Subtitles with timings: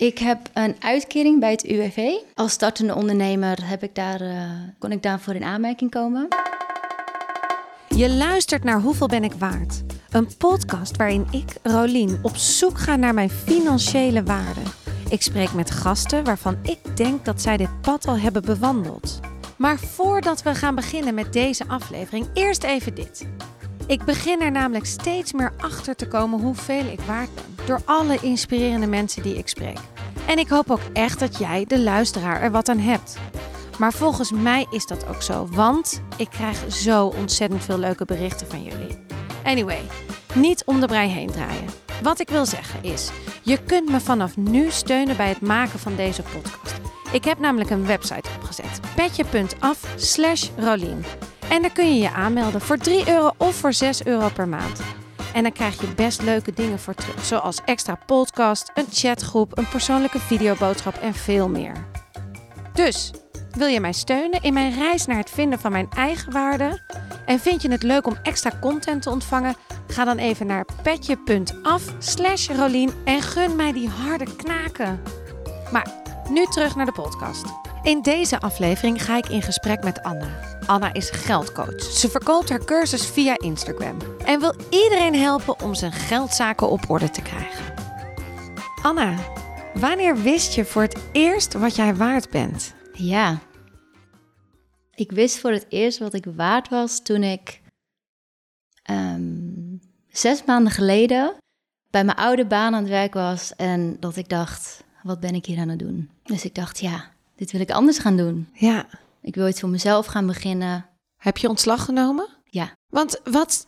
[0.00, 2.08] Ik heb een uitkering bij het UWV.
[2.34, 6.28] Als startende ondernemer heb ik daar, uh, kon ik daarvoor in aanmerking komen.
[7.88, 9.82] Je luistert naar Hoeveel ben ik waard?
[10.10, 14.60] Een podcast waarin ik, Rolien, op zoek ga naar mijn financiële waarde.
[15.08, 19.20] Ik spreek met gasten waarvan ik denk dat zij dit pad al hebben bewandeld.
[19.56, 23.26] Maar voordat we gaan beginnen met deze aflevering, eerst even dit.
[23.86, 27.66] Ik begin er namelijk steeds meer achter te komen hoeveel ik waard ben.
[27.66, 29.78] Door alle inspirerende mensen die ik spreek.
[30.30, 33.16] En ik hoop ook echt dat jij, de luisteraar, er wat aan hebt.
[33.78, 38.46] Maar volgens mij is dat ook zo, want ik krijg zo ontzettend veel leuke berichten
[38.46, 38.98] van jullie.
[39.44, 39.80] Anyway,
[40.34, 41.64] niet om de brei heen draaien.
[42.02, 43.10] Wat ik wil zeggen is,
[43.42, 46.80] je kunt me vanaf nu steunen bij het maken van deze podcast.
[47.12, 50.48] Ik heb namelijk een website opgezet, petje.af slash.
[51.48, 54.99] En daar kun je je aanmelden voor 3 euro of voor 6 euro per maand.
[55.32, 59.68] En dan krijg je best leuke dingen voor terug, zoals extra podcast, een chatgroep, een
[59.68, 61.86] persoonlijke videoboodschap en veel meer.
[62.72, 63.12] Dus,
[63.50, 66.80] wil je mij steunen in mijn reis naar het vinden van mijn eigen waarde?
[67.26, 69.54] En vind je het leuk om extra content te ontvangen?
[69.86, 75.02] Ga dan even naar petje.af slash Rolien en gun mij die harde knaken.
[75.72, 75.86] Maar
[76.28, 77.44] nu terug naar de podcast.
[77.82, 80.59] In deze aflevering ga ik in gesprek met Anna.
[80.70, 81.82] Anna is geldcoach.
[81.82, 87.10] Ze verkoopt haar cursus via Instagram en wil iedereen helpen om zijn geldzaken op orde
[87.10, 87.74] te krijgen.
[88.82, 89.16] Anna,
[89.74, 92.74] wanneer wist je voor het eerst wat jij waard bent?
[92.92, 93.38] Ja,
[94.94, 97.60] ik wist voor het eerst wat ik waard was toen ik
[98.90, 101.34] um, zes maanden geleden
[101.90, 105.46] bij mijn oude baan aan het werk was en dat ik dacht, wat ben ik
[105.46, 106.10] hier aan het doen?
[106.22, 108.48] Dus ik dacht, ja, dit wil ik anders gaan doen.
[108.52, 108.86] Ja.
[109.22, 110.86] Ik wil iets voor mezelf gaan beginnen.
[111.16, 112.28] Heb je ontslag genomen?
[112.44, 112.72] Ja.
[112.88, 113.64] Want wat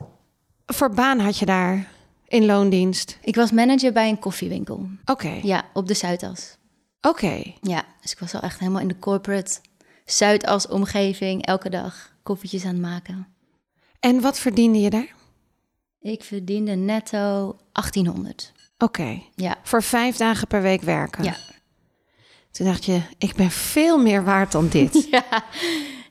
[0.67, 1.89] voor baan had je daar
[2.27, 3.19] in loondienst?
[3.23, 4.89] Ik was manager bij een koffiewinkel.
[5.05, 5.41] Oké.
[5.43, 6.57] Ja, op de Zuidas.
[7.01, 7.43] Oké.
[7.61, 9.61] Ja, dus ik was al echt helemaal in de corporate
[10.05, 11.47] Zuidas-omgeving.
[11.47, 13.27] Elke dag koffietjes aan het maken.
[14.01, 15.15] En wat verdiende je daar?
[16.01, 18.53] Ik verdiende netto 1800.
[18.79, 19.23] Oké.
[19.35, 19.57] Ja.
[19.63, 21.25] Voor vijf dagen per week werken?
[21.25, 21.37] Ja.
[22.53, 25.07] Toen dacht je, ik ben veel meer waard dan dit.
[25.11, 25.45] ja.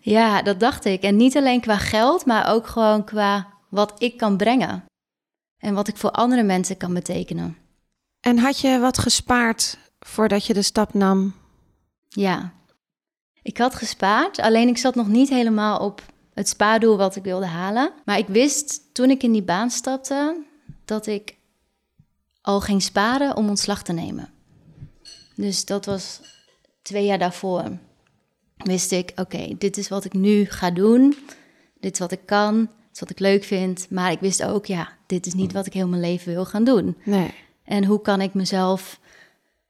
[0.02, 1.02] ja, dat dacht ik.
[1.02, 4.86] En niet alleen qua geld, maar ook gewoon qua wat ik kan brengen.
[5.58, 7.58] En wat ik voor andere mensen kan betekenen.
[8.20, 11.34] En had je wat gespaard voordat je de stap nam?
[12.08, 12.54] Ja,
[13.42, 16.02] ik had gespaard, alleen ik zat nog niet helemaal op
[16.34, 17.92] het spaardoel wat ik wilde halen.
[18.06, 20.44] Maar ik wist toen ik in die baan stapte
[20.86, 21.36] dat ik
[22.42, 24.30] al ging sparen om ontslag te nemen.
[25.36, 26.22] Dus dat was
[26.82, 27.78] twee jaar daarvoor.
[28.58, 31.16] Wist ik, oké, dit is wat ik nu ga doen.
[31.80, 32.60] Dit is wat ik kan.
[32.60, 33.90] Dit is wat ik leuk vind.
[33.90, 36.64] Maar ik wist ook, ja, dit is niet wat ik heel mijn leven wil gaan
[36.64, 36.98] doen.
[37.04, 37.34] Nee.
[37.64, 39.00] En hoe kan ik mezelf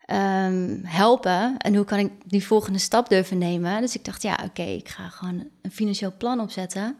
[0.07, 1.57] um, helpen?
[1.57, 3.81] En hoe kan ik die volgende stap durven nemen?
[3.81, 6.97] Dus ik dacht, ja, oké, ik ga gewoon een financieel plan opzetten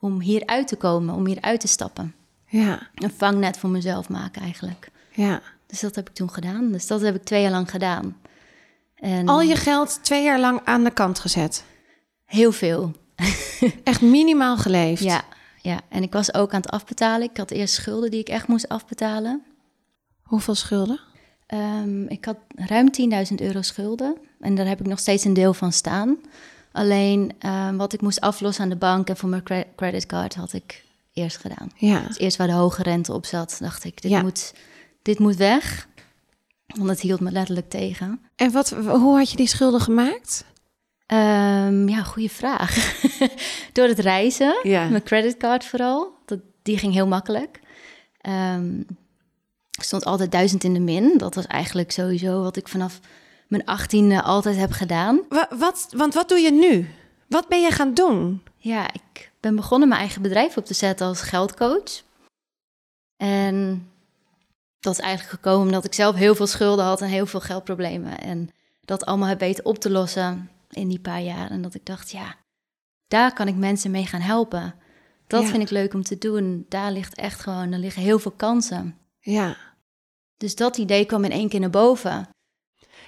[0.00, 2.14] om hier uit te komen, om hier uit te stappen.
[2.46, 2.88] Ja.
[2.94, 4.90] Een vangnet voor mezelf maken eigenlijk.
[5.12, 5.42] Ja.
[5.70, 6.72] Dus dat heb ik toen gedaan.
[6.72, 8.16] Dus dat heb ik twee jaar lang gedaan.
[8.94, 11.64] En Al je geld twee jaar lang aan de kant gezet?
[12.24, 12.92] Heel veel.
[13.84, 15.02] echt minimaal geleefd?
[15.02, 15.24] Ja,
[15.62, 17.28] ja, en ik was ook aan het afbetalen.
[17.30, 19.42] Ik had eerst schulden die ik echt moest afbetalen.
[20.22, 21.00] Hoeveel schulden?
[21.54, 22.88] Um, ik had ruim
[23.30, 24.16] 10.000 euro schulden.
[24.40, 26.18] En daar heb ik nog steeds een deel van staan.
[26.72, 30.84] Alleen um, wat ik moest aflossen aan de bank en voor mijn creditcard had ik
[31.12, 31.70] eerst gedaan.
[31.76, 32.00] Ja.
[32.00, 34.52] Dus eerst waar de hoge rente op zat, dacht ik, dit, moet,
[35.02, 35.88] dit moet weg.
[36.66, 38.20] Want het hield me letterlijk tegen.
[38.36, 40.44] En wat, hoe had je die schulden gemaakt?
[41.06, 43.02] Um, ja, goede vraag.
[43.72, 44.88] Door het reizen, ja.
[44.88, 46.12] mijn creditcard vooral.
[46.24, 47.60] Dat, die ging heel makkelijk.
[48.28, 48.86] Um,
[49.70, 51.18] ik stond altijd duizend in de min.
[51.18, 53.00] Dat was eigenlijk sowieso wat ik vanaf
[53.48, 55.20] mijn achttiende altijd heb gedaan.
[55.28, 56.88] Wat, wat, want wat doe je nu?
[57.28, 58.42] Wat ben je gaan doen?
[58.56, 62.02] Ja, ik ben begonnen mijn eigen bedrijf op te zetten als geldcoach.
[63.16, 63.88] En
[64.80, 68.20] dat is eigenlijk gekomen omdat ik zelf heel veel schulden had en heel veel geldproblemen.
[68.20, 68.50] En
[68.84, 71.50] dat allemaal heb weten op te lossen in die paar jaar.
[71.50, 72.34] En dat ik dacht, ja,
[73.08, 74.74] daar kan ik mensen mee gaan helpen.
[75.26, 76.66] Dat vind ik leuk om te doen.
[76.68, 78.96] Daar ligt echt gewoon, er liggen heel veel kansen.
[79.20, 79.56] Ja.
[80.36, 82.28] Dus dat idee kwam in één keer naar boven.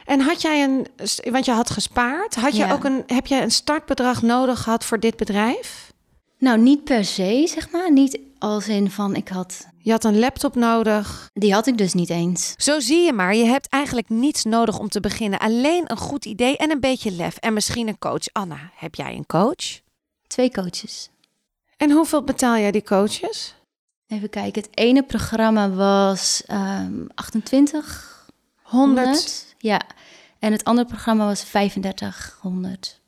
[0.04, 0.86] En had jij een,
[1.32, 5.00] want je had gespaard, had je ook een, heb jij een startbedrag nodig gehad voor
[5.00, 5.92] dit bedrijf?
[6.38, 7.92] Nou, niet per se, zeg maar.
[7.92, 9.68] Niet als in van ik had.
[9.84, 11.30] Je had een laptop nodig.
[11.32, 12.54] Die had ik dus niet eens.
[12.56, 15.38] Zo zie je maar, je hebt eigenlijk niets nodig om te beginnen.
[15.38, 17.36] Alleen een goed idee en een beetje lef.
[17.36, 18.32] En misschien een coach.
[18.32, 19.80] Anna, heb jij een coach?
[20.26, 21.10] Twee coaches.
[21.76, 23.54] En hoeveel betaal jij die coaches?
[24.06, 28.26] Even kijken, het ene programma was um, 28.
[28.62, 29.54] 100.
[29.58, 29.80] Ja,
[30.38, 33.00] en het andere programma was 3500.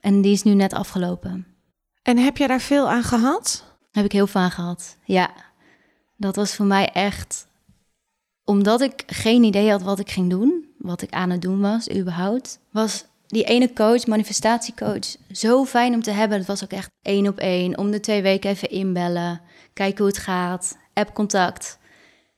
[0.00, 1.46] En die is nu net afgelopen.
[2.02, 3.64] En heb je daar veel aan gehad?
[3.90, 4.96] Heb ik heel veel aan gehad.
[5.04, 5.30] Ja,
[6.20, 7.48] dat was voor mij echt
[8.44, 11.90] omdat ik geen idee had wat ik ging doen, wat ik aan het doen was,
[11.90, 16.38] überhaupt, was die ene coach, manifestatiecoach, zo fijn om te hebben.
[16.38, 17.78] Het was ook echt één op één.
[17.78, 19.40] Om de twee weken even inbellen,
[19.72, 21.78] kijken hoe het gaat, app-contact.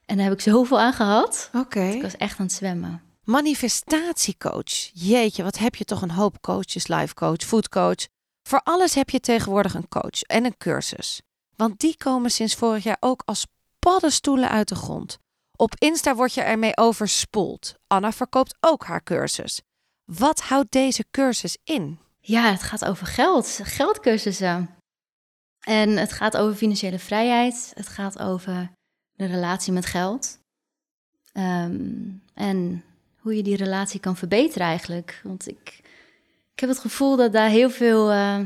[0.07, 1.51] En daar heb ik zoveel aan gehad.
[1.53, 1.85] Oké.
[1.85, 3.03] Ik was echt aan het zwemmen.
[3.25, 4.91] Manifestatiecoach.
[4.93, 8.07] Jeetje, wat heb je toch een hoop coaches, life coach, food coach.
[8.43, 11.21] Voor alles heb je tegenwoordig een coach en een cursus.
[11.57, 13.47] Want die komen sinds vorig jaar ook als
[13.87, 15.19] paddenstoelen uit de grond.
[15.57, 17.75] Op Insta word je ermee overspoeld.
[17.87, 19.61] Anna verkoopt ook haar cursus.
[20.05, 21.99] Wat houdt deze cursus in?
[22.21, 24.71] Ja, het gaat over geld, geldcursussen.
[25.61, 27.73] En het gaat over financiële vrijheid.
[27.75, 28.73] Het gaat over
[29.13, 30.39] de relatie met geld.
[31.33, 32.01] Ehm,
[32.35, 32.85] en
[33.19, 35.21] hoe je die relatie kan verbeteren eigenlijk.
[35.25, 35.81] Want ik,
[36.53, 38.41] ik heb het gevoel dat daar heel veel uh,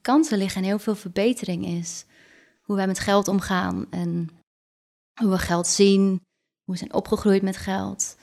[0.00, 2.04] kansen liggen en heel veel verbetering is.
[2.62, 4.30] Hoe wij met geld omgaan en
[5.20, 6.08] hoe we geld zien,
[6.64, 8.16] hoe we zijn opgegroeid met geld.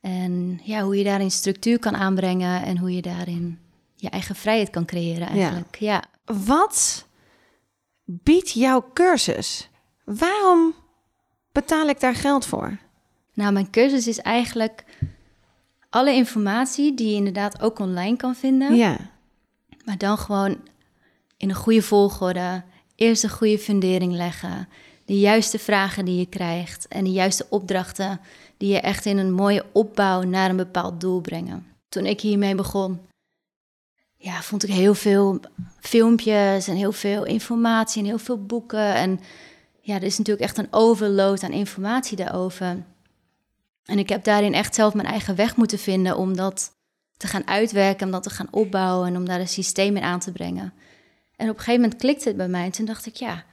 [0.00, 3.58] En ja, hoe je daarin structuur kan aanbrengen en hoe je daarin
[3.94, 5.76] je eigen vrijheid kan creëren eigenlijk.
[5.78, 5.92] Ja.
[5.92, 6.34] ja.
[6.44, 7.06] Wat
[8.04, 9.68] biedt jouw cursus?
[10.04, 10.74] Waarom
[11.52, 12.78] betaal ik daar geld voor?
[13.34, 14.84] Nou, mijn cursus is eigenlijk
[15.90, 18.74] alle informatie die je inderdaad ook online kan vinden.
[18.74, 18.96] Ja.
[19.84, 20.56] Maar dan gewoon
[21.36, 22.62] in een goede volgorde.
[22.94, 24.68] Eerst een goede fundering leggen.
[25.04, 28.20] De juiste vragen die je krijgt en de juiste opdrachten
[28.56, 31.66] die je echt in een mooie opbouw naar een bepaald doel brengen.
[31.88, 33.00] Toen ik hiermee begon,
[34.16, 35.40] ja, vond ik heel veel
[35.80, 38.94] filmpjes en heel veel informatie en heel veel boeken.
[38.94, 39.20] En
[39.80, 42.84] ja, er is natuurlijk echt een overload aan informatie daarover.
[43.84, 46.72] En ik heb daarin echt zelf mijn eigen weg moeten vinden om dat
[47.16, 50.20] te gaan uitwerken, om dat te gaan opbouwen en om daar een systeem in aan
[50.20, 50.72] te brengen.
[51.36, 53.44] En op een gegeven moment klikte het bij mij en toen dacht ik, ja,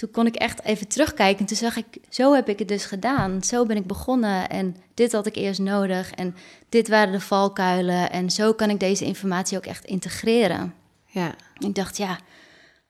[0.00, 1.38] toen kon ik echt even terugkijken.
[1.40, 3.42] En toen zag ik, zo heb ik het dus gedaan.
[3.42, 4.48] Zo ben ik begonnen.
[4.48, 6.10] En dit had ik eerst nodig.
[6.10, 6.34] En
[6.68, 8.10] dit waren de valkuilen.
[8.10, 10.74] En zo kan ik deze informatie ook echt integreren.
[11.06, 11.34] Ja.
[11.58, 12.18] Ik dacht, ja,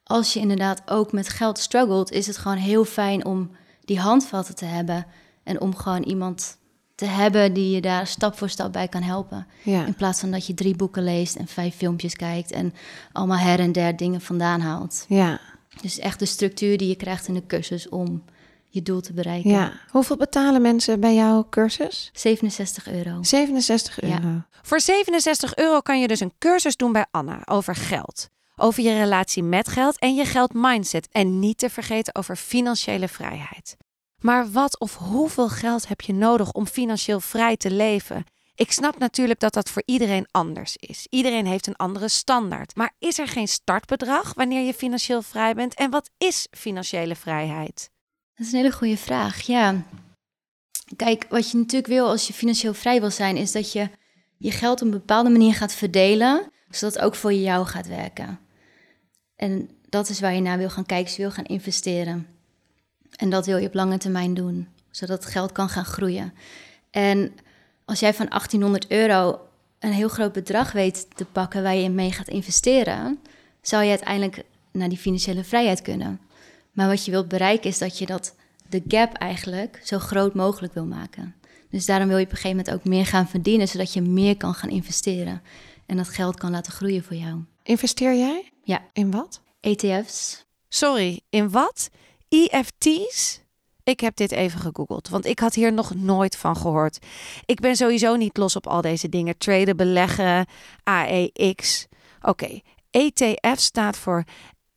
[0.05, 3.51] als je inderdaad ook met geld struggelt, is het gewoon heel fijn om
[3.85, 5.07] die handvatten te hebben.
[5.43, 6.59] En om gewoon iemand
[6.95, 9.47] te hebben die je daar stap voor stap bij kan helpen.
[9.63, 9.87] Ja.
[9.87, 12.75] In plaats van dat je drie boeken leest en vijf filmpjes kijkt en
[13.13, 15.05] allemaal her en der dingen vandaan haalt.
[15.09, 15.41] Ja.
[15.81, 18.25] Dus echt de structuur die je krijgt in de cursus om
[18.69, 19.51] je doel te bereiken.
[19.51, 19.73] Ja.
[19.91, 22.11] Hoeveel betalen mensen bij jouw cursus?
[22.13, 23.23] 67 euro.
[23.23, 24.15] 67 euro.
[24.15, 24.47] Ja.
[24.63, 28.29] Voor 67 euro kan je dus een cursus doen bij Anna over geld.
[28.57, 31.09] Over je relatie met geld en je geldmindset.
[31.11, 33.77] En niet te vergeten over financiële vrijheid.
[34.19, 38.25] Maar wat of hoeveel geld heb je nodig om financieel vrij te leven?
[38.61, 41.07] Ik snap natuurlijk dat dat voor iedereen anders is.
[41.11, 42.77] Iedereen heeft een andere standaard.
[42.77, 45.75] Maar is er geen startbedrag wanneer je financieel vrij bent?
[45.75, 47.91] En wat is financiële vrijheid?
[48.35, 49.41] Dat is een hele goede vraag.
[49.41, 49.83] Ja.
[50.97, 53.91] Kijk, wat je natuurlijk wil als je financieel vrij wil zijn, is dat je
[54.37, 58.39] je geld op een bepaalde manier gaat verdelen, zodat het ook voor jou gaat werken.
[59.37, 61.07] En dat is waar je naar wil gaan kijken.
[61.07, 62.27] Dus je wil gaan investeren.
[63.17, 66.35] En dat wil je op lange termijn doen, zodat het geld kan gaan groeien.
[66.91, 67.35] En
[67.91, 69.41] als jij van 1800 euro
[69.79, 73.19] een heel groot bedrag weet te pakken waar je mee gaat investeren,
[73.63, 76.21] zou je uiteindelijk naar die financiële vrijheid kunnen.
[76.73, 78.35] Maar wat je wilt bereiken is dat je dat
[78.69, 81.35] de gap eigenlijk zo groot mogelijk wil maken.
[81.71, 84.37] Dus daarom wil je op een gegeven moment ook meer gaan verdienen, zodat je meer
[84.37, 85.43] kan gaan investeren
[85.87, 87.45] en dat geld kan laten groeien voor jou.
[87.63, 88.53] Investeer jij?
[88.65, 88.83] Ja.
[88.93, 89.41] In wat?
[89.61, 90.45] ETF's.
[90.69, 91.91] Sorry, in wat?
[92.29, 93.41] EFT's?
[93.85, 96.99] Ik heb dit even gegoogeld, want ik had hier nog nooit van gehoord.
[97.45, 99.39] Ik ben sowieso niet los op al deze dingen.
[99.39, 100.47] Traden, beleggen,
[100.85, 101.87] AEX.
[102.23, 102.61] Oké,
[102.91, 104.25] ETF staat voor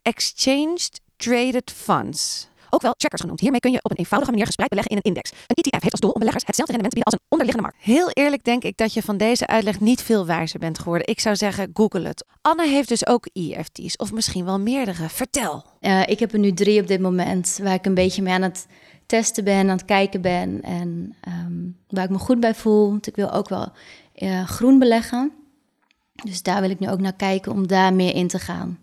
[0.02, 2.48] Exchanged Traded Funds.
[2.70, 3.40] Ook wel trackers genoemd.
[3.40, 5.32] Hiermee kun je op een eenvoudige manier gespreid beleggen in een index.
[5.32, 7.86] Een ETF heeft als doel om beleggers hetzelfde rendement te bieden als een onderliggende markt.
[7.86, 11.08] Heel eerlijk denk ik dat je van deze uitleg niet veel wijzer bent geworden.
[11.08, 12.26] Ik zou zeggen, google het.
[12.42, 15.10] Anne heeft dus ook EFT's, of misschien wel meerdere.
[15.10, 15.66] Vertel.
[15.82, 18.42] Uh, ik heb er nu drie op dit moment, waar ik een beetje mee aan
[18.42, 18.66] het
[19.14, 20.62] testen ben, aan het kijken ben.
[20.62, 22.90] En um, waar ik me goed bij voel.
[22.90, 23.72] Want ik wil ook wel
[24.16, 25.32] uh, groen beleggen.
[26.24, 28.80] Dus daar wil ik nu ook naar kijken om daar meer in te gaan.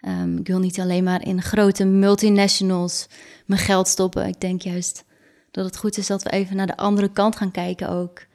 [0.00, 3.06] Um, ik wil niet alleen maar in grote multinationals
[3.46, 4.26] mijn geld stoppen.
[4.26, 5.04] Ik denk juist
[5.50, 8.26] dat het goed is dat we even naar de andere kant gaan kijken ook.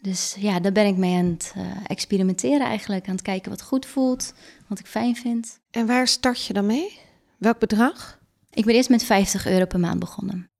[0.00, 3.06] Dus ja, daar ben ik mee aan het uh, experimenteren eigenlijk.
[3.06, 4.34] Aan het kijken wat goed voelt,
[4.66, 5.60] wat ik fijn vind.
[5.70, 6.98] En waar start je dan mee?
[7.38, 8.18] Welk bedrag?
[8.50, 10.50] Ik ben eerst met 50 euro per maand begonnen.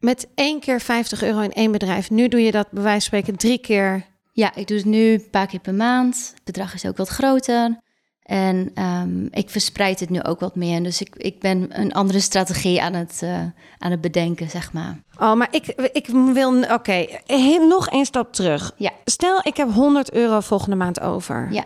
[0.00, 2.10] Met één keer 50 euro in één bedrijf.
[2.10, 4.06] Nu doe je dat bij wijze van spreken drie keer.
[4.32, 6.30] Ja, ik doe het nu een paar keer per maand.
[6.34, 7.78] Het bedrag is ook wat groter.
[8.22, 10.82] En um, ik verspreid het nu ook wat meer.
[10.82, 13.38] Dus ik, ik ben een andere strategie aan het, uh,
[13.78, 15.02] aan het bedenken, zeg maar.
[15.18, 16.62] Oh, maar ik, ik wil...
[16.62, 17.20] Oké, okay.
[17.68, 18.72] nog één stap terug.
[18.76, 18.90] Ja.
[19.04, 21.48] Stel, ik heb 100 euro volgende maand over.
[21.52, 21.64] Ja.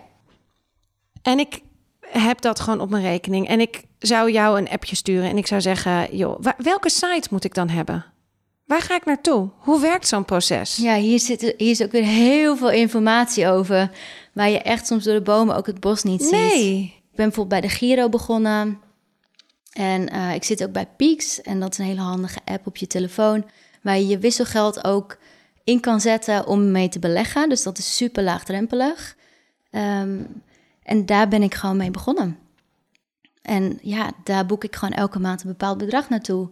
[1.22, 1.60] En ik
[2.00, 3.48] heb dat gewoon op mijn rekening.
[3.48, 6.16] En ik zou jou een appje sturen en ik zou zeggen...
[6.16, 8.13] joh, welke site moet ik dan hebben?
[8.64, 9.50] Waar ga ik naartoe?
[9.58, 10.76] Hoe werkt zo'n proces?
[10.76, 13.90] Ja, hier, zit, hier is ook weer heel veel informatie over...
[14.32, 16.30] waar je echt soms door de bomen ook het bos niet ziet.
[16.30, 16.82] Nee.
[16.82, 18.82] Ik ben bijvoorbeeld bij de Giro begonnen...
[19.74, 21.42] En uh, ik zit ook bij Peaks.
[21.42, 23.44] En dat is een hele handige app op je telefoon.
[23.82, 25.18] Waar je je wisselgeld ook
[25.64, 27.48] in kan zetten om mee te beleggen.
[27.48, 29.16] Dus dat is super laagdrempelig.
[29.70, 30.42] Um,
[30.82, 32.38] en daar ben ik gewoon mee begonnen.
[33.42, 36.48] En ja, daar boek ik gewoon elke maand een bepaald bedrag naartoe.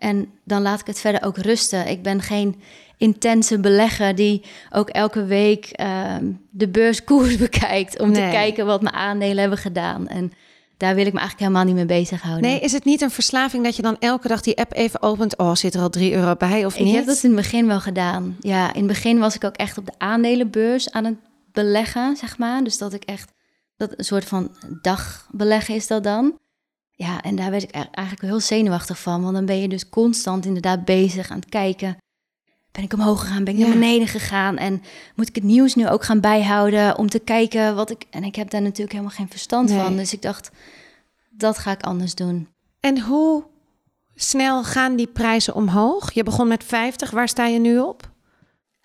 [0.00, 1.88] En dan laat ik het verder ook rusten.
[1.88, 2.60] Ik ben geen
[2.96, 6.14] intense belegger die ook elke week uh,
[6.50, 10.08] de beurskoers bekijkt om te kijken wat mijn aandelen hebben gedaan.
[10.08, 10.32] En
[10.76, 12.50] daar wil ik me eigenlijk helemaal niet mee bezighouden.
[12.50, 15.38] Nee, is het niet een verslaving dat je dan elke dag die app even opent?
[15.38, 16.88] Oh, zit er al drie euro bij of niet?
[16.88, 18.36] Ik heb dat in het begin wel gedaan.
[18.40, 21.16] Ja, in het begin was ik ook echt op de aandelenbeurs aan het
[21.52, 22.64] beleggen, zeg maar.
[22.64, 23.32] Dus dat ik echt
[23.76, 24.50] dat een soort van
[24.82, 26.38] dagbeleggen is dat dan.
[27.02, 29.22] Ja, en daar werd ik eigenlijk heel zenuwachtig van.
[29.22, 31.96] Want dan ben je dus constant inderdaad bezig aan het kijken.
[32.72, 33.44] Ben ik omhoog gegaan?
[33.44, 34.56] Ben ik naar beneden gegaan?
[34.56, 34.82] En
[35.14, 38.04] moet ik het nieuws nu ook gaan bijhouden om te kijken wat ik...
[38.10, 39.96] En ik heb daar natuurlijk helemaal geen verstand van.
[39.96, 40.50] Dus ik dacht,
[41.30, 42.48] dat ga ik anders doen.
[42.80, 43.44] En hoe
[44.14, 46.12] snel gaan die prijzen omhoog?
[46.12, 48.10] Je begon met 50, waar sta je nu op?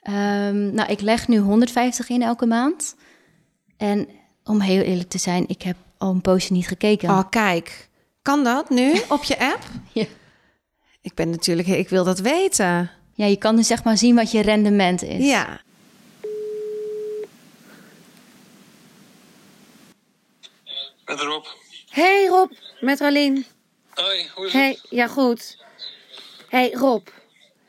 [0.09, 2.95] Um, nou, ik leg nu 150 in elke maand.
[3.77, 4.07] En
[4.43, 7.09] om heel eerlijk te zijn, ik heb al een poosje niet gekeken.
[7.09, 7.93] Oh, kijk.
[8.25, 9.63] Kan dat nu op je app?
[9.93, 10.05] ja.
[11.01, 12.91] Ik ben natuurlijk, ik wil dat weten.
[13.13, 15.25] Ja, je kan dus zeg maar zien wat je rendement is.
[15.25, 15.61] Ja.
[21.05, 21.45] Met Rob.
[21.89, 23.45] Hey Rob, met Rolien.
[23.89, 24.85] Hoi, hoe is hey, het?
[24.89, 25.57] Ja, goed.
[26.49, 27.07] Hey Rob,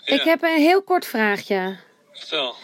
[0.05, 1.77] ik heb een heel kort vraagje.
[2.13, 2.55] Vertel.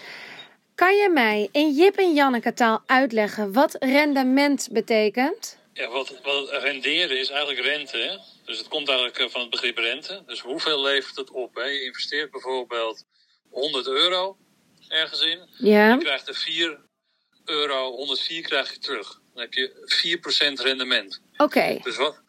[0.74, 5.60] Kan je mij in Jip en Janneke taal uitleggen wat rendement betekent?
[5.72, 7.96] Ja, wat, wat renderen is eigenlijk rente.
[7.96, 8.16] Hè?
[8.44, 10.22] Dus het komt eigenlijk eh, van het begrip rente.
[10.26, 11.54] Dus hoeveel levert het op?
[11.54, 11.64] Hè?
[11.64, 13.04] Je investeert bijvoorbeeld
[13.50, 14.36] 100 euro
[14.88, 15.48] ergens in.
[15.58, 15.92] Ja.
[15.92, 16.80] Je krijgt er 4
[17.44, 19.20] euro, 104 krijg je terug.
[19.34, 21.22] Dan heb je 4% rendement.
[21.36, 21.78] Oké.
[21.82, 22.22] Dus wat,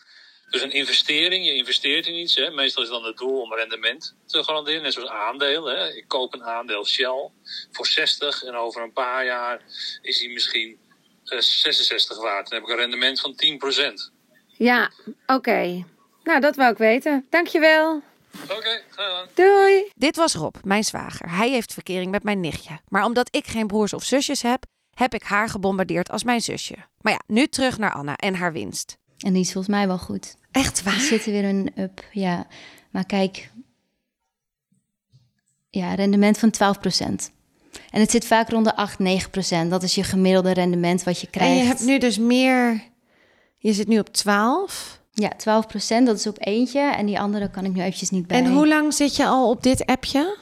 [0.49, 2.35] dus een investering, je investeert in iets.
[2.35, 2.49] Hè.
[2.51, 4.81] Meestal is dan het doel om rendement te garanderen.
[4.81, 5.65] Net zoals aandeel.
[5.65, 5.93] Hè.
[5.93, 7.31] Ik koop een aandeel Shell
[7.71, 9.61] voor 60 en over een paar jaar
[10.01, 10.79] is hij misschien
[11.41, 12.49] 66 waard.
[12.49, 14.11] Dan heb ik een rendement van 10%.
[14.47, 14.91] Ja,
[15.25, 15.33] oké.
[15.33, 15.85] Okay.
[16.23, 17.25] Nou, dat wou ik weten.
[17.29, 18.01] Dankjewel.
[18.43, 19.27] Oké, okay, gedaan.
[19.33, 19.91] Doei.
[19.93, 21.29] Dit was Rob, mijn zwager.
[21.29, 22.79] Hij heeft verkering met mijn nichtje.
[22.87, 26.75] Maar omdat ik geen broers of zusjes heb, heb ik haar gebombardeerd als mijn zusje.
[27.01, 28.97] Maar ja, nu terug naar Anna en haar winst.
[29.17, 30.35] En die is volgens mij wel goed.
[30.51, 30.93] Echt waar?
[30.93, 32.47] Er zit er weer een up, ja.
[32.91, 33.49] Maar kijk,
[35.69, 36.77] ja, rendement van 12
[37.89, 38.99] En het zit vaak rond de 8,
[39.65, 41.51] 9% Dat is je gemiddelde rendement wat je krijgt.
[41.51, 42.83] En je hebt nu dus meer...
[43.57, 45.01] Je zit nu op 12?
[45.11, 45.31] Ja,
[46.01, 46.79] 12% Dat is op eentje.
[46.79, 48.37] En die andere kan ik nu eventjes niet bij.
[48.37, 50.37] En hoe lang zit je al op dit appje?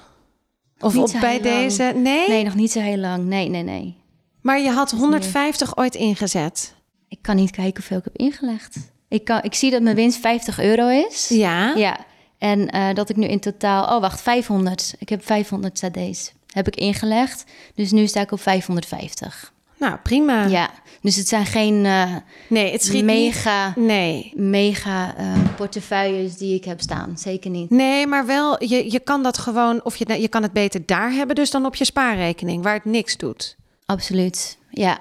[0.80, 1.94] Of op bij deze?
[1.96, 2.28] Nee?
[2.28, 3.26] Nee, nog niet zo heel lang.
[3.26, 3.98] Nee, nee, nee.
[4.42, 6.74] Maar je had 150 ooit ingezet.
[7.08, 8.78] Ik kan niet kijken hoeveel ik heb ingelegd.
[9.08, 11.28] Ik, kan, ik zie dat mijn winst 50 euro is.
[11.30, 11.76] Ja.
[11.76, 11.98] Ja.
[12.38, 13.96] En uh, dat ik nu in totaal...
[13.96, 14.96] Oh, wacht, 500.
[15.00, 16.34] Ik heb 500 ZD's.
[16.52, 17.44] Heb ik ingelegd.
[17.76, 19.54] Dus nu sta ik op 550.
[19.82, 20.46] Nou, prima.
[20.46, 20.70] Ja,
[21.02, 22.16] dus het zijn geen uh,
[22.50, 23.86] nee, het schiet mega, niet.
[23.86, 24.32] nee.
[24.36, 27.18] mega uh, portefeuilles die ik heb staan.
[27.18, 27.70] Zeker niet.
[27.70, 29.84] Nee, maar wel, je, je kan dat gewoon...
[29.84, 32.64] Of je, je kan het beter daar hebben dus dan op je spaarrekening...
[32.64, 33.56] waar het niks doet.
[33.86, 35.00] Absoluut, ja.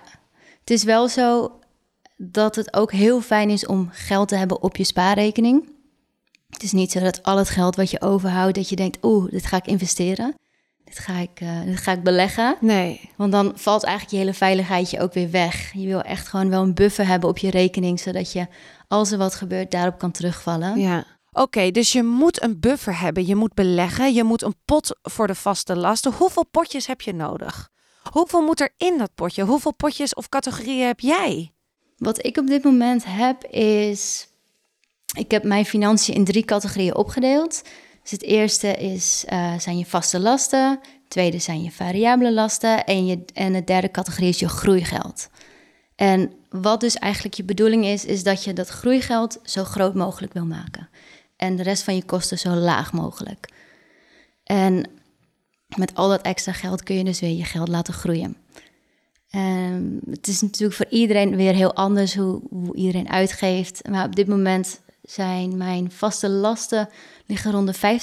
[0.60, 1.52] Het is wel zo
[2.16, 5.68] dat het ook heel fijn is om geld te hebben op je spaarrekening.
[6.50, 9.30] Het is niet zo dat al het geld wat je overhoudt, dat je denkt, oeh,
[9.30, 10.34] dit ga ik investeren.
[10.90, 12.56] Dit ga ik, uh, dit ga ik beleggen.
[12.60, 13.10] Nee.
[13.16, 15.72] Want dan valt eigenlijk je hele veiligheidje ook weer weg.
[15.72, 18.46] Je wil echt gewoon wel een buffer hebben op je rekening, zodat je,
[18.88, 20.78] als er wat gebeurt, daarop kan terugvallen.
[20.78, 20.98] Ja.
[21.32, 23.26] Oké, okay, dus je moet een buffer hebben.
[23.26, 24.14] Je moet beleggen.
[24.14, 26.12] Je moet een pot voor de vaste lasten.
[26.12, 27.68] Hoeveel potjes heb je nodig?
[28.10, 29.44] Hoeveel moet er in dat potje?
[29.44, 31.52] Hoeveel potjes of categorieën heb jij?
[31.96, 34.28] Wat ik op dit moment heb is.
[35.16, 37.62] Ik heb mijn financiën in drie categorieën opgedeeld.
[38.02, 40.80] Dus het eerste is, uh, zijn je vaste lasten.
[41.08, 42.84] Tweede zijn je variabele lasten.
[42.84, 45.28] En, je, en de derde categorie is je groeigeld.
[45.96, 50.32] En wat dus eigenlijk je bedoeling is, is dat je dat groeigeld zo groot mogelijk
[50.32, 50.88] wil maken.
[51.36, 53.48] En de rest van je kosten zo laag mogelijk.
[54.44, 54.90] En
[55.76, 58.36] met al dat extra geld kun je dus weer je geld laten groeien.
[59.30, 63.88] En het is natuurlijk voor iedereen weer heel anders hoe, hoe iedereen uitgeeft.
[63.88, 66.88] Maar op dit moment zijn mijn vaste lasten
[67.30, 68.00] liggen rond de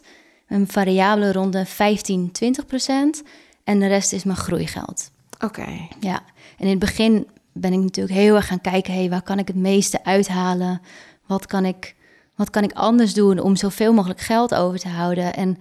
[0.00, 0.04] 50%.
[0.48, 3.26] Mijn variabele rond de 15, 20%.
[3.64, 5.10] En de rest is mijn groeigeld.
[5.44, 5.88] Oké.
[6.00, 6.22] Ja,
[6.58, 8.94] en in het begin ben ik natuurlijk heel erg gaan kijken...
[8.94, 10.80] Hey, waar kan ik het meeste uithalen?
[11.26, 11.94] Wat kan ik,
[12.34, 15.34] wat kan ik anders doen om zoveel mogelijk geld over te houden?
[15.34, 15.58] En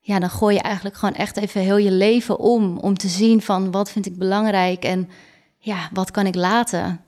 [0.00, 2.78] ja, dan gooi je eigenlijk gewoon echt even heel je leven om...
[2.78, 5.08] om te zien van wat vind ik belangrijk en
[5.58, 7.00] ja, wat kan ik laten?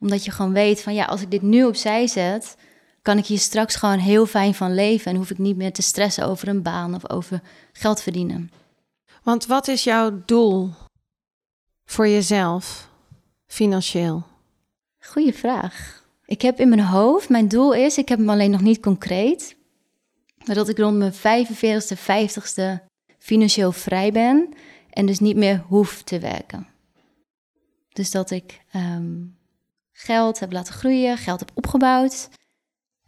[0.00, 2.56] Omdat je gewoon weet van ja, als ik dit nu opzij zet...
[3.02, 5.10] kan ik hier straks gewoon heel fijn van leven...
[5.10, 8.50] en hoef ik niet meer te stressen over een baan of over geld verdienen.
[9.22, 10.70] Want wat is jouw doel
[11.84, 12.88] voor jezelf,
[13.46, 14.26] financieel?
[15.00, 16.04] Goeie vraag.
[16.24, 19.56] Ik heb in mijn hoofd, mijn doel is, ik heb hem alleen nog niet concreet,
[20.44, 22.84] maar dat ik rond mijn 45ste, 50ste
[23.18, 24.48] financieel vrij ben
[24.90, 26.66] en dus niet meer hoef te werken.
[27.88, 29.16] Dus dat ik ehm,
[29.92, 32.28] geld heb laten groeien, geld heb opgebouwd,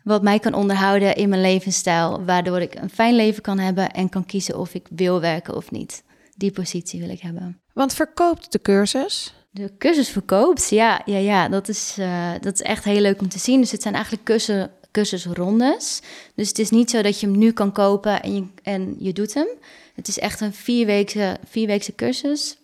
[0.04, 4.08] wat mij kan onderhouden in mijn levensstijl, waardoor ik een fijn leven kan hebben en
[4.08, 6.02] kan kiezen of ik wil werken of niet.
[6.36, 7.60] Die positie wil ik hebben.
[7.72, 9.34] Want verkoopt de cursus?
[9.50, 11.48] De cursus verkoopt, ja, ja, ja.
[11.48, 13.60] Dat, is, uh, dat is echt heel leuk om te zien.
[13.60, 16.00] Dus het zijn eigenlijk cursus, cursusrondes.
[16.34, 19.12] Dus het is niet zo dat je hem nu kan kopen en je, en je
[19.12, 19.46] doet hem.
[19.94, 22.56] Het is echt een vierweekse, vierweekse cursus.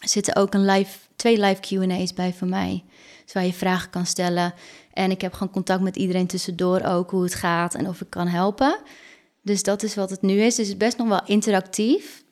[0.00, 2.84] Er zitten ook een live, twee live Q&A's bij voor mij.
[3.24, 4.54] Dus waar je vragen kan stellen.
[4.94, 8.10] En ik heb gewoon contact met iedereen tussendoor ook, hoe het gaat en of ik
[8.10, 8.78] kan helpen.
[9.42, 10.54] Dus dat is wat het nu is.
[10.54, 12.24] Dus het is best nog wel interactief.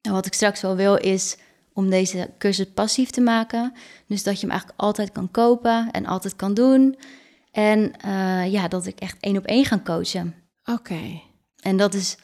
[0.00, 1.36] En wat ik straks wel wil is
[1.72, 3.72] om deze cursus passief te maken.
[4.06, 6.98] Dus dat je hem eigenlijk altijd kan kopen en altijd kan doen.
[7.52, 10.34] En uh, ja, dat ik echt één op één ga coachen.
[10.64, 11.20] Oké.
[11.60, 12.16] En dat is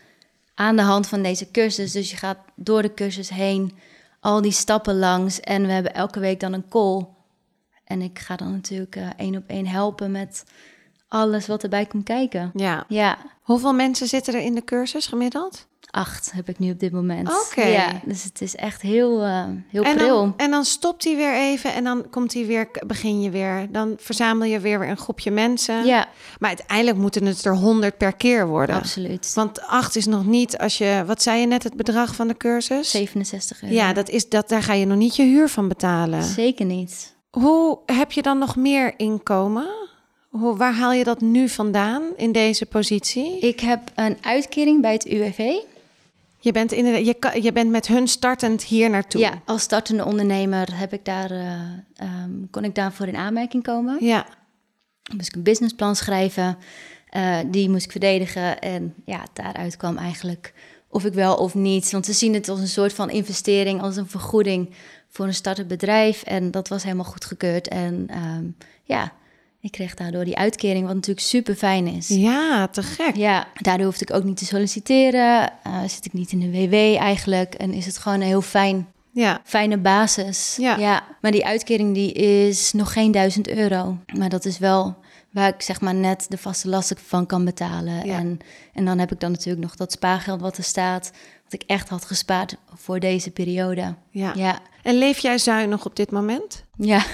[0.54, 1.92] aan de hand van deze cursus.
[1.92, 3.78] Dus je gaat door de cursus heen,
[4.20, 5.40] al die stappen langs.
[5.40, 7.06] En we hebben elke week dan een call.
[7.88, 10.44] En ik ga dan natuurlijk uh, één op één helpen met
[11.08, 12.50] alles wat erbij komt kijken.
[12.54, 12.84] Ja.
[12.88, 13.18] Ja.
[13.42, 15.66] Hoeveel mensen zitten er in de cursus gemiddeld?
[15.90, 17.28] Acht heb ik nu op dit moment.
[17.28, 17.66] Oké.
[17.66, 20.16] Ja, dus het is echt heel, uh, heel en pril.
[20.16, 23.72] Dan, en dan stopt hij weer even en dan komt hij weer, begin je weer.
[23.72, 25.84] Dan verzamel je weer een groepje mensen.
[25.84, 26.08] Ja.
[26.38, 28.76] Maar uiteindelijk moeten het er honderd per keer worden.
[28.76, 29.32] Absoluut.
[29.34, 32.36] Want acht is nog niet als je, wat zei je net, het bedrag van de
[32.36, 32.90] cursus?
[32.90, 33.74] 67 euro.
[33.74, 36.22] Ja, dat is, dat, daar ga je nog niet je huur van betalen.
[36.22, 37.16] Zeker niet.
[37.30, 39.68] Hoe heb je dan nog meer inkomen?
[40.28, 43.38] Hoe, waar haal je dat nu vandaan in deze positie?
[43.38, 45.38] Ik heb een uitkering bij het UWV.
[46.40, 49.20] Je bent, in je, je bent met hun startend hier naartoe.
[49.20, 51.60] Ja, als startende ondernemer heb ik daar, uh,
[52.24, 54.04] um, kon ik daarvoor in aanmerking komen.
[54.04, 54.26] Ja.
[55.16, 56.58] Moest ik een businessplan schrijven.
[57.16, 58.58] Uh, die moest ik verdedigen.
[58.58, 60.54] En ja, daaruit kwam eigenlijk
[60.88, 61.90] of ik wel of niet.
[61.90, 64.70] Want ze zien het als een soort van investering, als een vergoeding
[65.08, 66.22] voor een startend bedrijf.
[66.22, 67.68] En dat was helemaal goedgekeurd.
[67.68, 69.12] En um, ja,
[69.60, 72.08] ik kreeg daardoor die uitkering, wat natuurlijk super fijn is.
[72.08, 73.16] Ja, te gek.
[73.16, 75.52] Ja, daardoor hoefde ik ook niet te solliciteren.
[75.66, 77.54] Uh, zit ik niet in de WW eigenlijk.
[77.54, 79.40] En is het gewoon een heel fijn, ja.
[79.44, 80.56] fijne basis.
[80.60, 80.76] Ja.
[80.76, 81.04] ja.
[81.20, 83.98] Maar die uitkering die is nog geen duizend euro.
[84.14, 84.96] Maar dat is wel
[85.30, 88.06] waar ik zeg maar net de vaste lasten van kan betalen.
[88.06, 88.18] Ja.
[88.18, 88.38] En,
[88.72, 91.10] en dan heb ik dan natuurlijk nog dat spaargeld wat er staat.
[91.50, 93.94] Wat ik echt had gespaard voor deze periode.
[94.10, 94.32] Ja.
[94.34, 94.58] Ja.
[94.82, 96.64] En leef jij zuinig op dit moment?
[96.76, 97.04] Ja.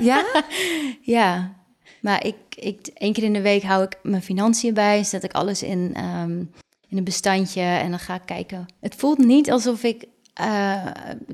[0.00, 0.24] Ja?
[1.16, 1.54] ja.
[2.00, 5.32] Maar ik, ik, één keer in de week hou ik mijn financiën bij, zet ik
[5.32, 6.50] alles in, um,
[6.88, 8.66] in een bestandje en dan ga ik kijken.
[8.80, 10.04] Het voelt niet alsof ik
[10.40, 10.86] uh,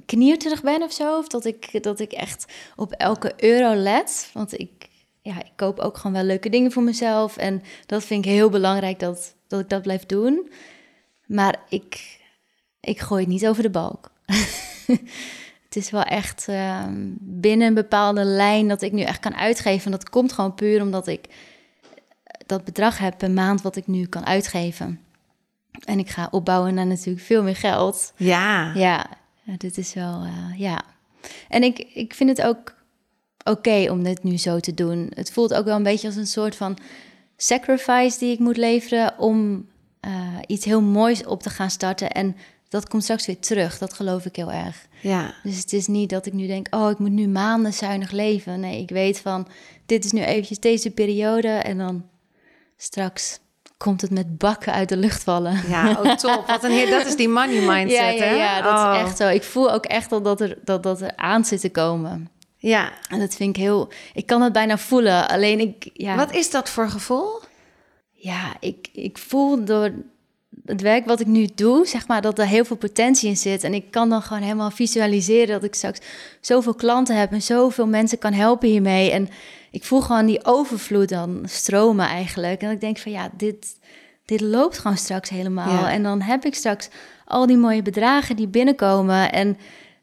[0.06, 4.30] knierterig ben of zo, of dat ik, dat ik echt op elke euro let.
[4.32, 4.88] Want ik,
[5.22, 8.50] ja, ik koop ook gewoon wel leuke dingen voor mezelf en dat vind ik heel
[8.50, 10.50] belangrijk dat, dat ik dat blijf doen.
[11.26, 12.18] Maar ik,
[12.86, 14.10] ik gooi het niet over de balk.
[15.66, 16.84] het is wel echt uh,
[17.18, 19.84] binnen een bepaalde lijn dat ik nu echt kan uitgeven.
[19.84, 21.28] En dat komt gewoon puur omdat ik
[22.46, 25.00] dat bedrag heb per maand wat ik nu kan uitgeven.
[25.84, 28.12] En ik ga opbouwen naar natuurlijk veel meer geld.
[28.16, 28.72] Ja.
[28.74, 29.06] Ja,
[29.56, 30.82] dit is wel, uh, ja.
[31.48, 32.74] En ik, ik vind het ook
[33.38, 35.10] oké okay om dit nu zo te doen.
[35.14, 36.78] Het voelt ook wel een beetje als een soort van
[37.36, 39.66] sacrifice die ik moet leveren om
[40.06, 40.12] uh,
[40.46, 42.10] iets heel moois op te gaan starten.
[42.10, 42.36] En
[42.68, 43.78] dat komt straks weer terug.
[43.78, 44.86] Dat geloof ik heel erg.
[45.00, 45.34] Ja.
[45.42, 48.60] Dus het is niet dat ik nu denk, oh, ik moet nu maanden zuinig leven.
[48.60, 49.48] Nee, ik weet van,
[49.86, 52.04] dit is nu eventjes deze periode en dan
[52.76, 53.38] straks
[53.76, 55.68] komt het met bakken uit de lucht vallen.
[55.68, 56.46] Ja, oh top.
[56.46, 58.34] Wat een heer, dat is die money mindset, ja, ja, hè?
[58.34, 58.94] ja, dat oh.
[58.94, 59.28] is echt zo.
[59.28, 62.30] Ik voel ook echt al dat er, dat, dat er aan zit te komen.
[62.56, 62.92] Ja.
[63.08, 63.88] En dat vind ik heel...
[64.14, 65.90] Ik kan het bijna voelen, alleen ik...
[65.92, 67.40] Ja, Wat is dat voor gevoel?
[68.12, 69.92] Ja, ik, ik voel door
[70.66, 73.64] het werk wat ik nu doe, zeg maar, dat er heel veel potentie in zit.
[73.64, 76.00] En ik kan dan gewoon helemaal visualiseren dat ik straks
[76.40, 79.10] zoveel klanten heb en zoveel mensen kan helpen hiermee.
[79.10, 79.28] En
[79.70, 82.60] ik voel gewoon die overvloed dan stromen eigenlijk.
[82.62, 83.78] En ik denk van ja, dit,
[84.24, 85.86] dit loopt gewoon straks helemaal.
[85.86, 86.88] En dan heb ik straks
[87.24, 89.32] al die mooie bedragen die binnenkomen.
[89.32, 89.58] En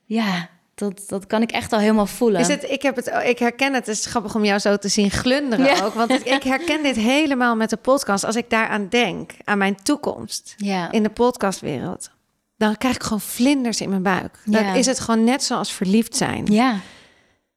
[0.06, 2.42] ja, dat, dat kan ik echt al helemaal voelen.
[2.42, 3.86] Is het, ik, heb het, ik herken het.
[3.86, 5.94] Het is grappig om jou zo te zien glunderen ook.
[5.94, 8.24] Want ik herken dit helemaal met de podcast.
[8.24, 10.92] Als ik daaraan denk, aan mijn toekomst ja.
[10.92, 12.10] in de podcastwereld.
[12.58, 14.38] Dan krijg ik gewoon vlinders in mijn buik.
[14.46, 16.46] Dan is het gewoon net zoals verliefd zijn.
[16.46, 16.80] Ja.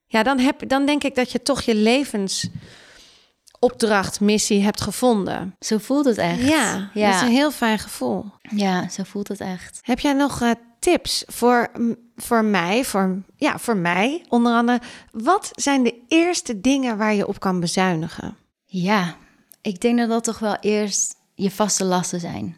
[0.07, 5.57] Ja, dan, heb, dan denk ik dat je toch je levensopdracht, missie hebt gevonden.
[5.61, 6.43] Zo voelt het echt.
[6.43, 7.07] Ja, ja.
[7.07, 8.25] dat is een heel fijn gevoel.
[8.43, 9.79] Ja, zo voelt het echt.
[9.83, 11.71] Heb jij nog uh, tips voor,
[12.17, 14.81] voor mij, voor, ja, voor mij onder andere.
[15.13, 18.37] Wat zijn de eerste dingen waar je op kan bezuinigen?
[18.65, 19.17] Ja,
[19.63, 22.57] ik denk dat dat toch wel eerst je vaste lasten zijn.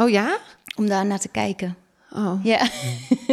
[0.00, 0.38] Oh ja?
[0.76, 1.76] Om daar naar te kijken.
[2.10, 2.44] Oh.
[2.44, 2.68] Ja.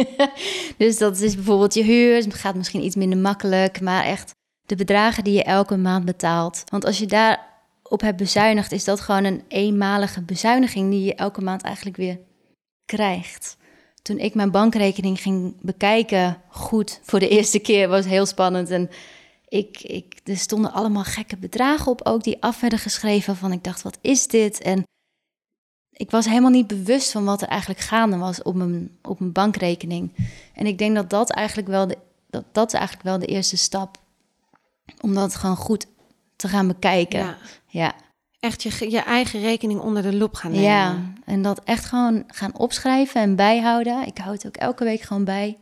[0.78, 2.14] dus dat is bijvoorbeeld je huur.
[2.14, 4.34] Het gaat misschien iets minder makkelijk, maar echt
[4.66, 6.64] de bedragen die je elke maand betaalt.
[6.66, 7.50] Want als je daar
[7.82, 12.18] op hebt bezuinigd, is dat gewoon een eenmalige bezuiniging die je elke maand eigenlijk weer
[12.84, 13.56] krijgt
[14.02, 18.70] toen ik mijn bankrekening ging bekijken, goed, voor de eerste keer was heel spannend.
[18.70, 18.90] En
[19.48, 23.36] ik, ik, er stonden allemaal gekke bedragen op, ook die af werden geschreven.
[23.36, 24.60] Van ik dacht, wat is dit?
[24.60, 24.82] En
[25.90, 29.32] ik was helemaal niet bewust van wat er eigenlijk gaande was op mijn, op mijn
[29.32, 30.12] bankrekening.
[30.54, 31.98] En ik denk dat dat eigenlijk wel de,
[32.30, 34.00] dat, dat is eigenlijk wel de eerste stap.
[35.00, 35.86] Om dat gewoon goed
[36.36, 37.20] te gaan bekijken.
[37.20, 37.36] Ja.
[37.66, 37.94] ja
[38.42, 40.66] echt je, je eigen rekening onder de loep gaan nemen.
[40.66, 44.06] Ja, en dat echt gewoon gaan opschrijven en bijhouden.
[44.06, 45.58] Ik houd het ook elke week gewoon bij.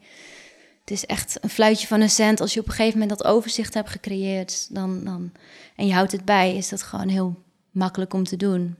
[0.80, 2.40] Het is echt een fluitje van een cent.
[2.40, 5.32] Als je op een gegeven moment dat overzicht hebt gecreëerd dan, dan,
[5.76, 8.76] en je houdt het bij, is dat gewoon heel makkelijk om te doen.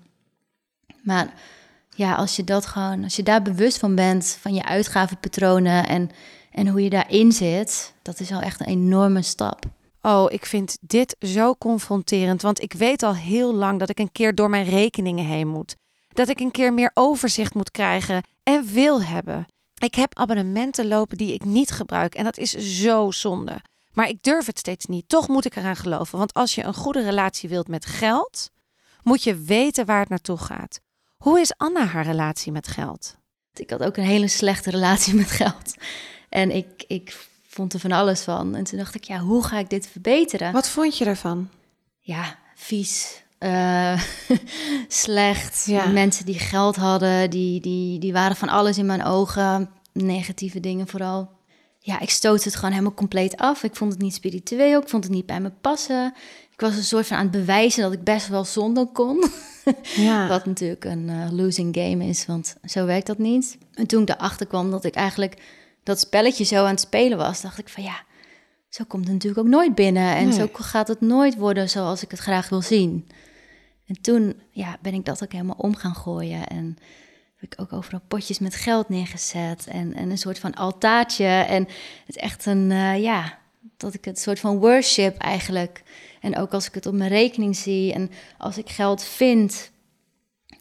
[1.02, 1.34] Maar
[1.94, 6.10] ja, als je dat gewoon, als je daar bewust van bent, van je uitgavenpatronen en,
[6.52, 9.64] en hoe je daarin zit, dat is al echt een enorme stap.
[10.02, 14.12] Oh, ik vind dit zo confronterend, want ik weet al heel lang dat ik een
[14.12, 15.76] keer door mijn rekeningen heen moet.
[16.08, 19.46] Dat ik een keer meer overzicht moet krijgen en wil hebben.
[19.74, 23.60] Ik heb abonnementen lopen die ik niet gebruik en dat is zo zonde.
[23.92, 25.08] Maar ik durf het steeds niet.
[25.08, 28.50] Toch moet ik eraan geloven, want als je een goede relatie wilt met geld,
[29.02, 30.80] moet je weten waar het naartoe gaat.
[31.16, 33.16] Hoe is Anna haar relatie met geld?
[33.52, 35.74] Ik had ook een hele slechte relatie met geld.
[36.28, 38.54] En ik, ik vond er van alles van.
[38.54, 40.52] En toen dacht ik, ja, hoe ga ik dit verbeteren?
[40.52, 41.48] Wat vond je ervan?
[41.98, 43.22] Ja, vies.
[43.38, 44.02] Uh,
[44.88, 45.64] slecht.
[45.66, 45.86] Ja.
[45.86, 49.70] Mensen die geld hadden, die, die, die waren van alles in mijn ogen.
[49.92, 51.30] Negatieve dingen vooral.
[51.78, 53.62] Ja, ik stoot het gewoon helemaal compleet af.
[53.62, 56.14] Ik vond het niet spiritueel, ik vond het niet bij me passen.
[56.52, 59.24] Ik was een soort van aan het bewijzen dat ik best wel zonder kon.
[59.96, 60.28] Ja.
[60.28, 63.58] Wat natuurlijk een uh, losing game is, want zo werkt dat niet.
[63.74, 65.36] En toen ik erachter kwam dat ik eigenlijk
[65.90, 68.02] dat spelletje zo aan het spelen was, dacht ik van ja,
[68.68, 70.16] zo komt het natuurlijk ook nooit binnen.
[70.16, 73.08] En zo gaat het nooit worden zoals ik het graag wil zien.
[73.86, 76.46] En toen ja, ben ik dat ook helemaal om gaan gooien.
[76.46, 76.78] En
[77.36, 79.66] heb ik ook overal potjes met geld neergezet.
[79.66, 81.26] En, en een soort van altaartje.
[81.26, 81.62] En
[82.06, 83.38] het is echt een, uh, ja,
[83.76, 85.82] dat ik het soort van worship eigenlijk.
[86.20, 89.69] En ook als ik het op mijn rekening zie en als ik geld vind,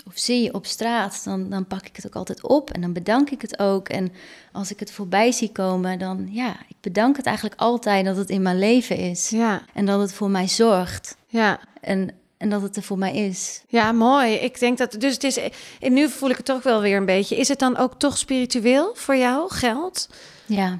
[0.09, 2.93] of zie je op straat, dan, dan pak ik het ook altijd op en dan
[2.93, 3.89] bedank ik het ook.
[3.89, 4.11] En
[4.51, 8.29] als ik het voorbij zie komen, dan ja, ik bedank het eigenlijk altijd dat het
[8.29, 9.29] in mijn leven is.
[9.29, 9.61] Ja.
[9.73, 11.17] En dat het voor mij zorgt.
[11.27, 11.59] Ja.
[11.81, 13.63] En, en dat het er voor mij is.
[13.67, 14.33] Ja, mooi.
[14.33, 15.39] Ik denk dat, dus het is,
[15.79, 17.37] en nu voel ik het toch wel weer een beetje.
[17.37, 20.09] Is het dan ook toch spiritueel voor jou, geld?
[20.45, 20.79] Ja.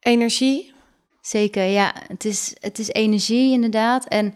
[0.00, 0.72] Energie?
[1.20, 1.94] Zeker, ja.
[2.08, 4.04] Het is, het is energie inderdaad.
[4.04, 4.34] En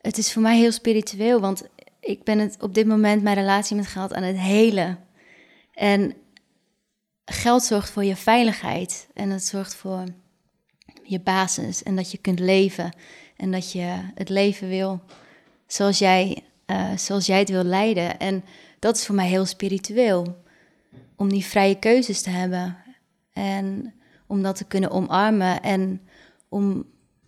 [0.00, 1.62] het is voor mij heel spiritueel, want
[2.00, 4.98] ik ben het op dit moment mijn relatie met geld aan het helen.
[5.72, 6.14] En
[7.24, 9.08] geld zorgt voor je veiligheid.
[9.14, 10.04] En het zorgt voor
[11.02, 11.82] je basis.
[11.82, 12.96] En dat je kunt leven.
[13.36, 15.00] En dat je het leven wil
[15.72, 18.18] zoals jij, uh, zoals jij het wil leiden.
[18.18, 18.44] En
[18.78, 20.36] dat is voor mij heel spiritueel,
[21.16, 22.76] om die vrije keuzes te hebben.
[23.32, 23.94] En
[24.26, 25.62] om dat te kunnen omarmen.
[25.62, 26.00] En
[26.48, 26.84] om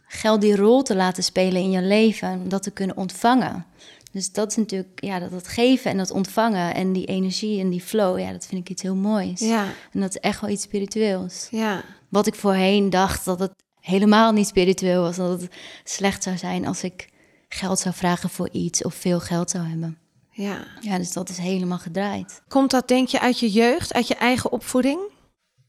[0.06, 3.66] geld die rol te laten spelen in je leven, om dat te kunnen ontvangen.
[4.12, 7.70] Dus dat is natuurlijk, ja, dat het geven en dat ontvangen en die energie en
[7.70, 9.40] die flow, ja, dat vind ik iets heel moois.
[9.40, 9.64] Ja.
[9.92, 11.48] En dat is echt wel iets spiritueels.
[11.50, 11.84] Ja.
[12.08, 15.52] Wat ik voorheen dacht dat het helemaal niet spiritueel was, dat het
[15.84, 17.08] slecht zou zijn als ik
[17.48, 19.98] geld zou vragen voor iets of veel geld zou hebben.
[20.30, 20.66] Ja.
[20.80, 22.42] Ja, dus dat is helemaal gedraaid.
[22.48, 25.00] Komt dat denk je uit je jeugd, uit je eigen opvoeding?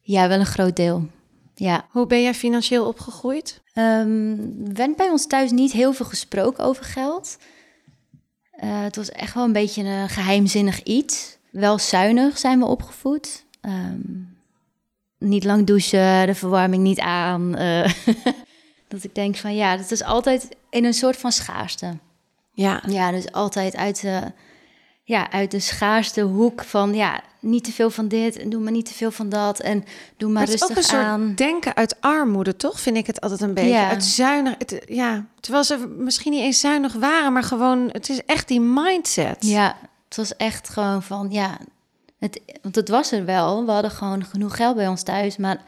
[0.02, 1.08] Ja, wel een groot deel.
[1.56, 1.88] Ja.
[1.90, 3.62] Hoe ben jij financieel opgegroeid?
[3.74, 7.38] Um, werd bij ons thuis niet heel veel gesproken over geld.
[8.64, 11.38] Uh, het was echt wel een beetje een geheimzinnig iets.
[11.50, 13.46] Wel zuinig zijn we opgevoed.
[13.62, 14.00] Ehm,
[15.18, 17.56] niet lang douchen, de verwarming niet aan.
[17.56, 17.94] eh,
[18.88, 21.98] dat ik denk van ja, dat is altijd in een soort van schaarste.
[22.54, 22.84] Ja.
[22.88, 24.32] Ja, dus altijd uit de,
[25.04, 28.72] ja, uit de schaarste hoek van ja, niet te veel van dit en doe maar
[28.72, 29.84] niet te veel van dat en
[30.18, 31.34] doe maar, Maar het is ook rustig een soort aan.
[31.36, 32.80] denken uit armoede, toch?
[32.80, 33.70] Vind ik het altijd een beetje.
[33.70, 33.90] Ja.
[33.90, 34.56] Uit zuinig.
[34.58, 38.62] Het, ja, terwijl ze misschien niet eens zuinig waren, maar gewoon, het is echt die
[38.62, 39.38] mindset.
[39.40, 41.58] Ja, het was echt gewoon van ja,
[42.20, 43.66] het, want het was er wel.
[43.66, 45.62] We hadden gewoon genoeg geld bij ons thuis, maar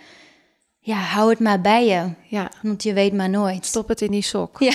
[0.79, 3.65] ja, hou het maar bij je, Ja, want je weet maar nooit.
[3.65, 4.59] stop het in die sok.
[4.59, 4.73] Ja.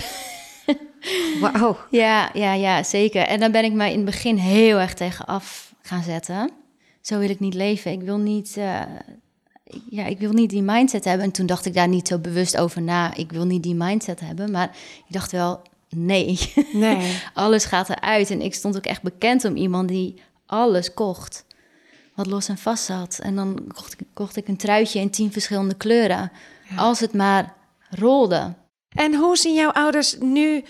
[1.41, 1.77] Wauw.
[1.91, 3.23] Ja, ja, ja, zeker.
[3.23, 6.51] En daar ben ik mij in het begin heel erg tegen af gaan zetten.
[7.01, 7.93] Zo wil ik niet leven.
[7.93, 8.81] Ik wil niet, eh,
[9.91, 11.25] ja, ik wil niet die mindset hebben.
[11.25, 13.15] En toen dacht ik daar niet zo bewust over na.
[13.15, 14.51] Ik wil niet die mindset hebben.
[14.51, 16.39] Maar ik dacht wel, nee,
[16.73, 17.19] Nee.
[17.35, 18.31] alles gaat eruit.
[18.31, 20.15] En ik stond ook echt bekend om iemand die
[20.47, 21.45] alles kocht.
[22.15, 23.19] Wat los en vast zat.
[23.23, 26.33] En dan kocht ik, kocht ik een truitje in tien verschillende kleuren.
[26.77, 27.55] Als het maar
[27.91, 28.55] rolde.
[28.89, 30.65] En hoe zien jouw ouders nu?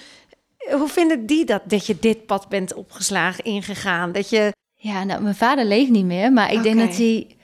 [0.69, 4.13] Hoe vinden die dat, dat je dit pad bent opgeslagen, ingegaan?
[4.13, 4.53] Dat je...
[4.75, 7.37] Ja, nou, mijn vader leeft niet meer, maar ik denk dat hij...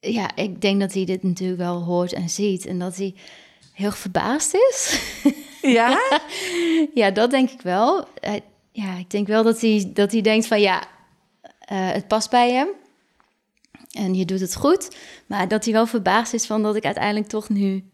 [0.00, 2.66] Ja, ik denk dat hij dit natuurlijk wel hoort en ziet.
[2.66, 3.14] En dat hij
[3.72, 5.00] heel verbaasd is.
[5.62, 5.98] Ja?
[6.94, 8.04] ja, dat denk ik wel.
[8.20, 10.82] Hij- ja, ik denk wel dat hij, dat hij denkt van ja,
[11.58, 12.68] eh, het past bij hem.
[13.90, 14.96] En je doet het goed.
[15.26, 17.89] Maar dat hij wel verbaasd is van dat ik uiteindelijk toch nu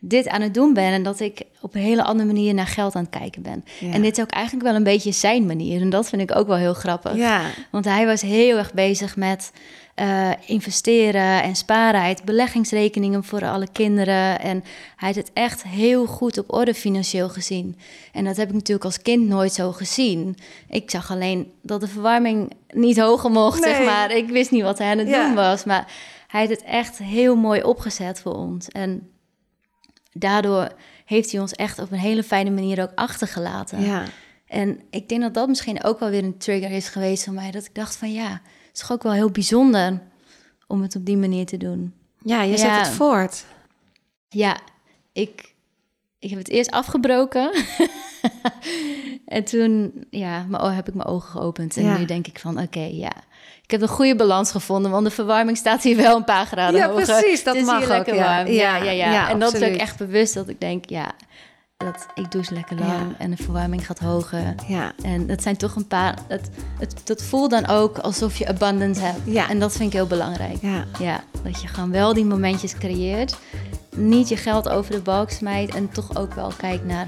[0.00, 0.92] dit aan het doen ben.
[0.92, 3.64] En dat ik op een hele andere manier naar geld aan het kijken ben.
[3.80, 3.92] Ja.
[3.92, 5.80] En dit is ook eigenlijk wel een beetje zijn manier.
[5.80, 7.16] En dat vind ik ook wel heel grappig.
[7.16, 7.40] Ja.
[7.70, 9.52] Want hij was heel erg bezig met
[9.94, 12.00] eh, investeren en sparen.
[12.00, 14.40] Hij had beleggingsrekeningen voor alle kinderen.
[14.40, 14.64] En
[14.96, 17.76] hij had het echt heel goed op orde financieel gezien.
[18.12, 20.36] En dat heb ik natuurlijk als kind nooit zo gezien.
[20.68, 23.74] Ik zag alleen dat de verwarming niet hoger mocht, Nee.
[23.74, 24.10] zeg maar.
[24.16, 25.26] Ik wist niet wat hij aan het Ja.
[25.26, 25.64] doen was.
[25.64, 25.92] Maar
[26.26, 28.68] hij had het echt heel mooi opgezet voor ons.
[28.68, 29.08] En
[30.18, 30.68] daardoor
[31.04, 33.80] heeft hij ons echt op een hele fijne manier ook achtergelaten.
[33.80, 34.04] Ja.
[34.46, 37.50] En ik denk dat dat misschien ook wel weer een trigger is geweest voor mij.
[37.50, 40.00] Dat ik dacht van ja, het is toch ook wel heel bijzonder
[40.66, 41.94] om het op die manier te doen.
[42.22, 43.44] Ja, je zet het voort.
[44.28, 44.58] Ja,
[45.12, 45.54] ik,
[46.18, 47.50] ik heb het eerst afgebroken.
[49.26, 51.76] en toen ja, o- heb ik mijn ogen geopend.
[51.76, 51.96] En Ja.
[51.98, 53.12] nu denk ik van oké, ja.
[53.62, 56.80] Ik heb een goede balans gevonden, want de verwarming staat hier wel een paar graden
[56.80, 57.04] Ja, hoger.
[57.04, 58.36] precies, dat Het is mag hier ook, lekker ja.
[58.36, 58.52] warm.
[58.52, 61.12] Ja, Ja, en dat is ook echt bewust dat ik denk, ja,
[61.76, 64.54] dat ik douche lekker lang en de verwarming gaat hoger.
[64.68, 64.92] Ja.
[65.02, 66.18] En dat zijn toch een paar.
[66.28, 69.18] Het, het, dat voelt dan ook alsof je abundance hebt.
[69.24, 69.48] Ja.
[69.48, 70.56] En dat vind ik heel belangrijk.
[70.62, 70.84] Ja.
[70.98, 73.36] Ja, dat je gewoon wel die momentjes creëert.
[73.98, 75.74] Niet je geld over de balk smijt.
[75.74, 77.06] En toch ook wel kijkt naar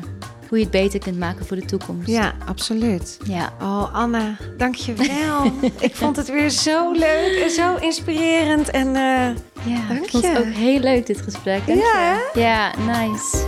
[0.48, 2.08] hoe je het beter kunt maken voor de toekomst.
[2.08, 3.18] Ja, absoluut.
[3.24, 3.52] Ja.
[3.62, 5.52] Oh, Anna, dankjewel.
[5.80, 8.70] ik vond het weer zo leuk en zo inspirerend.
[8.70, 9.36] En eh,
[9.72, 11.66] ja Dank ik vond het ook heel leuk, dit gesprek.
[11.66, 12.40] Dank Ja, je.
[12.40, 13.44] Ja, nice.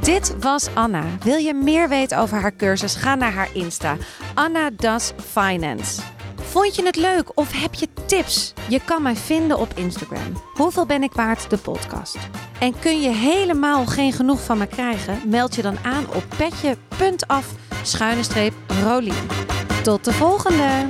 [0.00, 1.04] dit was Anna.
[1.22, 2.94] Wil je meer weten over haar cursus?
[2.94, 3.96] Ga naar haar Insta.
[4.34, 6.00] Anna Does Finance.
[6.50, 8.52] Vond je het leuk of heb je tips?
[8.68, 10.42] Je kan mij vinden op Instagram.
[10.54, 11.50] Hoeveel ben ik waard?
[11.50, 12.16] De podcast.
[12.60, 15.20] En kun je helemaal geen genoeg van me krijgen?
[15.26, 17.46] Meld je dan aan op petje.af
[17.82, 18.54] schuine streep.
[19.82, 20.88] Tot de volgende!